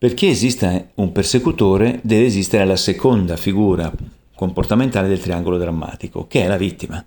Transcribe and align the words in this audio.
Perché 0.00 0.28
esista 0.28 0.86
un 0.94 1.12
persecutore 1.12 2.00
deve 2.02 2.24
esistere 2.24 2.64
la 2.64 2.76
seconda 2.76 3.36
figura 3.36 3.92
comportamentale 4.34 5.08
del 5.08 5.20
triangolo 5.20 5.58
drammatico, 5.58 6.26
che 6.26 6.42
è 6.42 6.48
la 6.48 6.56
vittima. 6.56 7.04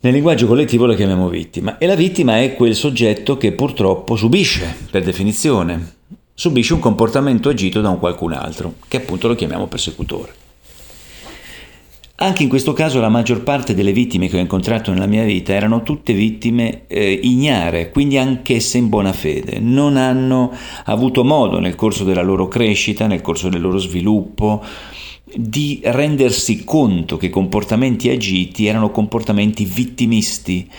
Nel 0.00 0.14
linguaggio 0.14 0.46
collettivo 0.46 0.86
la 0.86 0.94
chiamiamo 0.94 1.28
vittima 1.28 1.76
e 1.76 1.86
la 1.86 1.94
vittima 1.94 2.40
è 2.40 2.54
quel 2.54 2.74
soggetto 2.74 3.36
che 3.36 3.52
purtroppo 3.52 4.16
subisce, 4.16 4.74
per 4.90 5.04
definizione, 5.04 5.96
subisce 6.32 6.72
un 6.72 6.80
comportamento 6.80 7.50
agito 7.50 7.82
da 7.82 7.90
un 7.90 7.98
qualcun 7.98 8.32
altro, 8.32 8.76
che 8.88 8.96
appunto 8.96 9.28
lo 9.28 9.34
chiamiamo 9.34 9.66
persecutore. 9.66 10.45
Anche 12.18 12.42
in 12.42 12.48
questo 12.48 12.72
caso 12.72 12.98
la 12.98 13.10
maggior 13.10 13.42
parte 13.42 13.74
delle 13.74 13.92
vittime 13.92 14.28
che 14.28 14.38
ho 14.38 14.40
incontrato 14.40 14.90
nella 14.90 15.04
mia 15.04 15.24
vita 15.24 15.52
erano 15.52 15.82
tutte 15.82 16.14
vittime 16.14 16.86
eh, 16.86 17.12
ignare, 17.12 17.90
quindi 17.90 18.16
anch'esse 18.16 18.78
in 18.78 18.88
buona 18.88 19.12
fede. 19.12 19.58
Non 19.60 19.98
hanno 19.98 20.50
avuto 20.84 21.24
modo 21.24 21.58
nel 21.58 21.74
corso 21.74 22.04
della 22.04 22.22
loro 22.22 22.48
crescita, 22.48 23.06
nel 23.06 23.20
corso 23.20 23.50
del 23.50 23.60
loro 23.60 23.76
sviluppo, 23.76 24.64
di 25.34 25.80
rendersi 25.84 26.64
conto 26.64 27.18
che 27.18 27.28
comportamenti 27.28 28.08
agiti 28.08 28.64
erano 28.64 28.90
comportamenti 28.90 29.66
vittimisti 29.66 30.70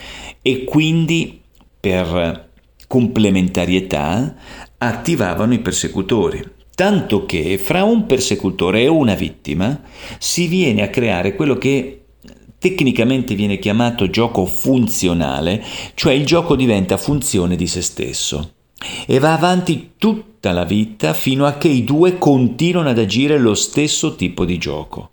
e 0.42 0.64
quindi 0.64 1.40
per 1.80 2.50
complementarietà 2.88 4.36
attivavano 4.80 5.54
i 5.54 5.60
persecutori. 5.60 6.56
Tanto 6.78 7.26
che 7.26 7.58
fra 7.58 7.84
un 7.84 8.06
persecutore 8.06 8.84
e 8.84 8.88
una 8.88 9.16
vittima 9.16 9.82
si 10.20 10.46
viene 10.46 10.84
a 10.84 10.92
creare 10.92 11.34
quello 11.34 11.58
che 11.58 12.04
tecnicamente 12.60 13.34
viene 13.34 13.58
chiamato 13.58 14.12
gioco 14.12 14.46
funzionale, 14.46 15.66
cioè 15.96 16.14
il 16.14 16.24
gioco 16.24 16.56
diventa 16.56 16.98
funzione 16.98 17.56
di 17.56 17.66
se 17.66 17.82
stesso 17.82 18.52
e 19.08 19.18
va 19.18 19.34
avanti 19.34 19.94
tutta 19.98 20.52
la 20.52 20.66
vita 20.66 21.14
fino 21.14 21.48
a 21.48 21.54
che 21.54 21.68
i 21.68 21.84
due 21.84 22.20
continuano 22.20 22.90
ad 22.90 23.00
agire 23.00 23.40
lo 23.40 23.56
stesso 23.56 24.16
tipo 24.16 24.46
di 24.46 24.60
gioco. 24.60 25.10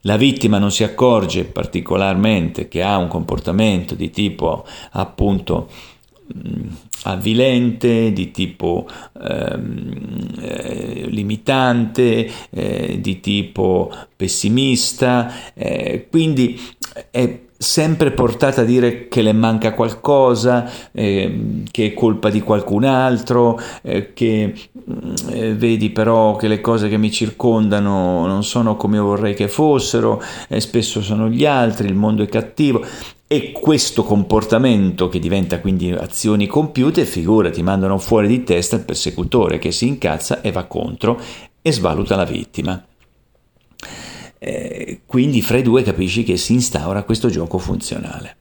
La 0.00 0.16
vittima 0.16 0.58
non 0.58 0.72
si 0.72 0.82
accorge 0.82 1.44
particolarmente 1.44 2.66
che 2.66 2.82
ha 2.82 2.96
un 2.96 3.06
comportamento 3.06 3.94
di 3.94 4.10
tipo 4.10 4.66
appunto 4.90 5.68
avvilente, 7.04 8.12
di 8.12 8.30
tipo 8.30 8.86
ehm, 9.22 10.34
eh, 10.40 11.06
limitante, 11.08 12.30
eh, 12.50 12.98
di 13.00 13.20
tipo 13.20 13.92
pessimista, 14.16 15.52
eh, 15.54 16.06
quindi 16.10 16.60
è 17.10 17.48
sempre 17.62 18.12
portata 18.12 18.62
a 18.62 18.64
dire 18.64 19.06
che 19.08 19.20
le 19.20 19.34
manca 19.34 19.74
qualcosa, 19.74 20.66
eh, 20.92 21.62
che 21.70 21.86
è 21.88 21.92
colpa 21.92 22.30
di 22.30 22.40
qualcun 22.40 22.84
altro, 22.84 23.60
eh, 23.82 24.14
che 24.14 24.54
mm, 24.54 25.14
eh, 25.28 25.54
vedi 25.54 25.90
però 25.90 26.36
che 26.36 26.48
le 26.48 26.62
cose 26.62 26.88
che 26.88 26.96
mi 26.96 27.10
circondano 27.10 28.26
non 28.26 28.44
sono 28.44 28.76
come 28.76 28.96
io 28.96 29.04
vorrei 29.04 29.34
che 29.34 29.48
fossero, 29.48 30.22
spesso 30.56 31.02
sono 31.02 31.28
gli 31.28 31.44
altri, 31.44 31.86
il 31.86 31.94
mondo 31.94 32.22
è 32.22 32.28
cattivo. 32.28 32.82
E 33.26 33.52
questo 33.52 34.04
comportamento 34.04 35.08
che 35.08 35.18
diventa 35.18 35.60
quindi 35.60 35.92
azioni 35.92 36.46
compiute, 36.46 37.04
figurati, 37.04 37.62
mandano 37.62 37.98
fuori 37.98 38.26
di 38.26 38.42
testa 38.42 38.76
il 38.76 38.84
persecutore 38.84 39.58
che 39.58 39.70
si 39.70 39.86
incazza 39.86 40.40
e 40.40 40.50
va 40.50 40.64
contro 40.64 41.20
e 41.60 41.72
svaluta 41.72 42.16
la 42.16 42.24
vittima. 42.24 42.82
Eh, 44.42 45.02
quindi 45.04 45.42
fra 45.42 45.58
i 45.58 45.62
due 45.62 45.82
capisci 45.82 46.24
che 46.24 46.38
si 46.38 46.54
instaura 46.54 47.02
questo 47.02 47.28
gioco 47.28 47.58
funzionale. 47.58 48.36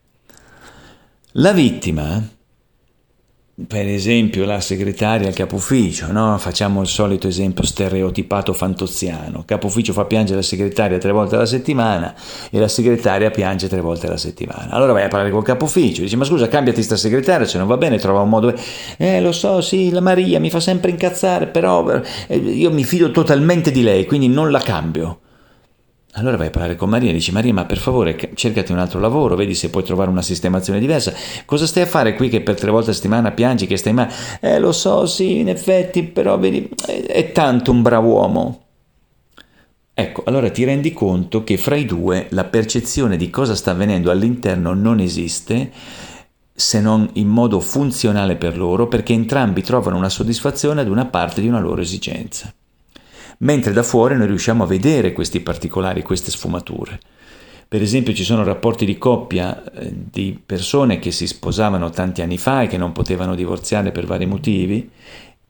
La 1.33 1.51
vittima, 1.51 2.25
per 3.67 3.85
esempio 3.85 4.45
la 4.45 4.61
segretaria 4.61 5.27
al 5.27 5.33
capo 5.33 5.55
ufficio, 5.55 6.09
no? 6.13 6.37
facciamo 6.37 6.79
il 6.79 6.87
solito 6.87 7.27
esempio 7.27 7.65
stereotipato 7.65 8.53
fantoziano, 8.53 9.43
capo 9.45 9.67
ufficio 9.67 9.91
fa 9.91 10.05
piangere 10.05 10.37
la 10.37 10.41
segretaria 10.41 10.97
tre 10.99 11.11
volte 11.11 11.35
alla 11.35 11.45
settimana 11.45 12.15
e 12.49 12.59
la 12.59 12.69
segretaria 12.69 13.29
piange 13.29 13.67
tre 13.67 13.81
volte 13.81 14.07
alla 14.07 14.15
settimana. 14.15 14.69
Allora 14.69 14.93
vai 14.93 15.03
a 15.03 15.09
parlare 15.09 15.31
col 15.31 15.43
capo 15.43 15.65
ufficio, 15.65 16.01
dici 16.01 16.15
ma 16.15 16.23
scusa 16.23 16.47
cambiati 16.47 16.81
sta 16.81 16.95
segretaria, 16.95 17.45
se 17.45 17.57
non 17.57 17.67
va 17.67 17.75
bene 17.75 17.97
trova 17.97 18.21
un 18.21 18.29
modo, 18.29 18.53
eh 18.95 19.19
lo 19.19 19.33
so 19.33 19.59
sì 19.59 19.89
la 19.89 19.99
Maria 19.99 20.39
mi 20.39 20.49
fa 20.49 20.61
sempre 20.61 20.91
incazzare 20.91 21.47
però 21.47 21.85
eh, 22.27 22.37
io 22.37 22.71
mi 22.71 22.85
fido 22.85 23.11
totalmente 23.11 23.69
di 23.69 23.83
lei 23.83 24.05
quindi 24.05 24.29
non 24.29 24.49
la 24.49 24.61
cambio. 24.61 25.19
Allora 26.13 26.37
vai 26.37 26.47
a 26.47 26.49
parlare 26.49 26.75
con 26.75 26.89
Maria 26.89 27.11
e 27.11 27.13
dici 27.13 27.31
Maria 27.31 27.53
ma 27.53 27.65
per 27.65 27.77
favore 27.77 28.17
cercati 28.33 28.71
un 28.71 28.79
altro 28.79 28.99
lavoro, 28.99 29.35
vedi 29.35 29.53
se 29.53 29.69
puoi 29.69 29.83
trovare 29.83 30.09
una 30.09 30.23
sistemazione 30.23 30.79
diversa. 30.79 31.13
Cosa 31.45 31.67
stai 31.67 31.83
a 31.83 31.85
fare 31.87 32.15
qui 32.15 32.29
che 32.29 32.41
per 32.41 32.55
tre 32.55 32.71
volte 32.71 32.89
a 32.89 32.93
settimana 32.93 33.31
piangi 33.31 33.67
che 33.67 33.77
stai 33.77 33.93
male? 33.93 34.11
Eh 34.41 34.57
lo 34.57 34.71
so, 34.71 35.05
sì, 35.05 35.37
in 35.37 35.49
effetti, 35.49 36.03
però 36.03 36.39
vedi, 36.39 36.67
è, 36.85 37.31
tanto 37.31 37.71
un 37.71 37.83
bravo 37.83 38.09
uomo. 38.09 38.63
Ecco, 39.93 40.23
allora 40.25 40.49
ti 40.49 40.63
rendi 40.63 40.93
conto 40.93 41.43
che 41.43 41.57
fra 41.57 41.75
i 41.75 41.85
due 41.85 42.27
la 42.29 42.45
percezione 42.45 43.15
di 43.15 43.29
cosa 43.29 43.53
sta 43.53 43.71
avvenendo 43.71 44.09
all'interno 44.09 44.73
non 44.73 44.99
esiste 44.99 45.71
se 46.53 46.81
non 46.81 47.09
in 47.13 47.27
modo 47.27 47.59
funzionale 47.59 48.35
per 48.35 48.57
loro 48.57 48.87
perché 48.87 49.13
entrambi 49.13 49.61
trovano 49.61 49.97
una 49.97 50.09
soddisfazione 50.09 50.81
ad 50.81 50.89
una 50.89 51.05
parte 51.05 51.41
di 51.41 51.47
una 51.47 51.59
loro 51.59 51.81
esigenza 51.81 52.53
mentre 53.39 53.73
da 53.73 53.83
fuori 53.83 54.15
noi 54.15 54.27
riusciamo 54.27 54.63
a 54.63 54.67
vedere 54.67 55.13
questi 55.13 55.39
particolari, 55.41 56.01
queste 56.01 56.31
sfumature. 56.31 56.99
Per 57.67 57.81
esempio 57.83 58.13
ci 58.13 58.23
sono 58.23 58.43
rapporti 58.43 58.83
di 58.83 58.97
coppia 58.97 59.63
eh, 59.71 59.91
di 59.93 60.39
persone 60.43 60.97
che 60.97 61.11
si 61.11 61.27
sposavano 61.27 61.91
tanti 61.91 62.23
anni 62.23 62.39
fa 62.39 62.63
e 62.63 62.67
che 62.67 62.77
non 62.77 62.93
potevano 62.93 63.35
divorziare 63.35 63.91
per 63.91 64.07
vari 64.07 64.25
motivi 64.25 64.89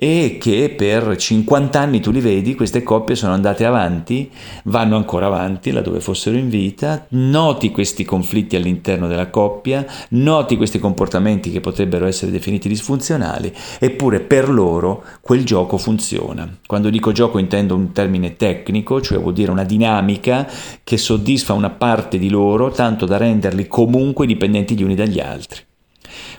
e 0.01 0.37
che 0.39 0.73
per 0.77 1.17
50 1.17 1.77
anni 1.77 1.99
tu 1.99 2.11
li 2.11 2.21
vedi, 2.21 2.55
queste 2.55 2.83
coppie 2.83 3.15
sono 3.15 3.33
andate 3.33 3.65
avanti, 3.65 4.31
vanno 4.63 4.95
ancora 4.95 5.25
avanti 5.25 5.71
laddove 5.71 5.99
fossero 5.99 6.37
in 6.37 6.47
vita, 6.47 7.05
noti 7.09 7.69
questi 7.71 8.05
conflitti 8.05 8.55
all'interno 8.55 9.07
della 9.07 9.29
coppia, 9.29 9.85
noti 10.11 10.55
questi 10.55 10.79
comportamenti 10.79 11.51
che 11.51 11.59
potrebbero 11.59 12.05
essere 12.05 12.31
definiti 12.31 12.69
disfunzionali, 12.69 13.53
eppure 13.77 14.21
per 14.21 14.49
loro 14.49 15.03
quel 15.19 15.43
gioco 15.43 15.77
funziona. 15.77 16.49
Quando 16.65 16.89
dico 16.89 17.11
gioco 17.11 17.37
intendo 17.37 17.75
un 17.75 17.91
termine 17.91 18.37
tecnico, 18.37 19.01
cioè 19.01 19.19
vuol 19.19 19.33
dire 19.33 19.51
una 19.51 19.65
dinamica 19.65 20.47
che 20.81 20.95
soddisfa 20.95 21.51
una 21.51 21.71
parte 21.71 22.17
di 22.17 22.29
loro 22.29 22.71
tanto 22.71 23.05
da 23.05 23.17
renderli 23.17 23.67
comunque 23.67 24.25
dipendenti 24.25 24.75
gli 24.75 24.83
uni 24.83 24.95
dagli 24.95 25.19
altri. 25.19 25.67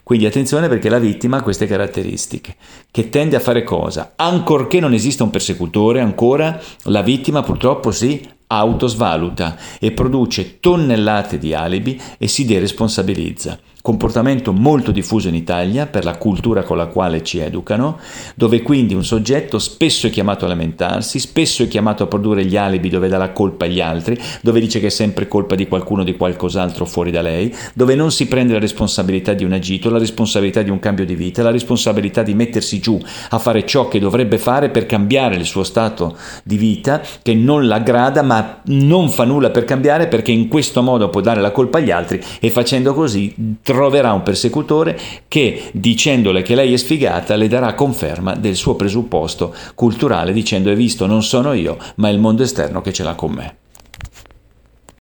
Quindi 0.03 0.26
attenzione 0.26 0.69
perché 0.69 0.88
la 0.88 0.98
vittima 0.98 1.38
ha 1.38 1.42
queste 1.42 1.66
caratteristiche, 1.66 2.56
che 2.91 3.08
tende 3.08 3.36
a 3.36 3.41
fare 3.41 3.62
cosa? 3.62 4.12
Ancorché 4.16 4.81
non 4.81 4.92
esista 4.92 5.25
un 5.25 5.31
persecutore 5.31 6.00
ancora, 6.00 6.60
la 6.84 7.03
vittima 7.03 7.42
purtroppo 7.42 7.91
si 7.91 8.20
autosvaluta 8.48 9.56
e 9.78 9.92
produce 9.92 10.59
tonnellate 10.59 11.38
di 11.38 11.54
alibi 11.54 12.00
e 12.19 12.26
si 12.26 12.44
deresponsabilizza 12.44 13.59
comportamento 13.82 14.52
molto 14.52 14.91
diffuso 14.91 15.28
in 15.28 15.34
Italia 15.34 15.86
per 15.86 16.04
la 16.04 16.16
cultura 16.16 16.62
con 16.62 16.76
la 16.76 16.86
quale 16.86 17.22
ci 17.22 17.38
educano, 17.38 17.98
dove 18.34 18.62
quindi 18.62 18.94
un 18.94 19.04
soggetto 19.04 19.58
spesso 19.58 20.06
è 20.06 20.10
chiamato 20.10 20.44
a 20.44 20.48
lamentarsi, 20.48 21.18
spesso 21.18 21.62
è 21.62 21.68
chiamato 21.68 22.02
a 22.02 22.06
produrre 22.06 22.44
gli 22.44 22.56
alibi 22.56 22.88
dove 22.88 23.08
dà 23.08 23.18
la 23.18 23.32
colpa 23.32 23.64
agli 23.64 23.80
altri, 23.80 24.18
dove 24.42 24.60
dice 24.60 24.80
che 24.80 24.86
è 24.86 24.91
sempre 24.91 25.28
colpa 25.28 25.54
di 25.54 25.66
qualcuno 25.66 26.02
o 26.02 26.04
di 26.04 26.16
qualcos'altro 26.16 26.84
fuori 26.84 27.10
da 27.10 27.22
lei, 27.22 27.54
dove 27.74 27.94
non 27.94 28.10
si 28.10 28.26
prende 28.26 28.52
la 28.52 28.58
responsabilità 28.58 29.32
di 29.32 29.44
un 29.44 29.52
agito, 29.52 29.91
la 29.91 29.98
responsabilità 29.98 30.62
di 30.62 30.70
un 30.70 30.78
cambio 30.78 31.04
di 31.04 31.14
vita, 31.14 31.42
la 31.42 31.50
responsabilità 31.50 32.22
di 32.22 32.34
mettersi 32.34 32.80
giù 32.80 33.00
a 33.30 33.38
fare 33.38 33.64
ciò 33.64 33.88
che 33.88 33.98
dovrebbe 33.98 34.38
fare 34.38 34.68
per 34.70 34.86
cambiare 34.86 35.36
il 35.36 35.44
suo 35.44 35.64
stato 35.64 36.16
di 36.42 36.56
vita, 36.56 37.00
che 37.22 37.34
non 37.34 37.66
l'aggrada 37.66 38.22
ma 38.22 38.60
non 38.66 39.08
fa 39.08 39.24
nulla 39.24 39.50
per 39.50 39.64
cambiare 39.64 40.06
perché 40.08 40.32
in 40.32 40.48
questo 40.48 40.82
modo 40.82 41.08
può 41.08 41.20
dare 41.20 41.41
la 41.41 41.50
colpa 41.50 41.78
agli 41.78 41.91
altri 41.91 42.20
e 42.41 42.50
facendo 42.50 42.94
così 42.94 43.34
troverà 43.72 44.12
un 44.12 44.25
persecutore 44.25 44.98
che, 45.28 45.70
dicendole 45.72 46.42
che 46.42 46.56
lei 46.56 46.72
è 46.72 46.76
sfigata, 46.76 47.36
le 47.36 47.47
darà 47.47 47.75
conferma 47.75 48.34
del 48.34 48.56
suo 48.56 48.75
presupposto 48.75 49.54
culturale 49.77 50.33
dicendo 50.33 50.71
hai 50.71 50.74
visto 50.74 51.06
non 51.06 51.22
sono 51.22 51.53
io, 51.53 51.78
ma 51.97 52.09
il 52.09 52.18
mondo 52.18 52.42
esterno 52.42 52.80
che 52.80 52.92
ce 52.92 53.04
l'ha 53.04 53.15
con 53.15 53.30
me. 53.30 53.54